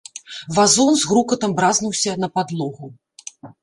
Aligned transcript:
Вазон 0.57 0.97
з 1.03 1.11
грукатам 1.13 1.55
бразнуўся 1.61 2.19
на 2.25 2.35
падлогу. 2.39 2.95